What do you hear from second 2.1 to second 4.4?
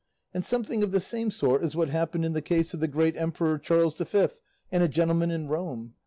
in the case of the great emperor Charles V